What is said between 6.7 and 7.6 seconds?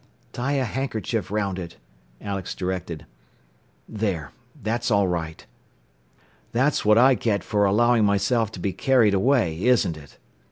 what I get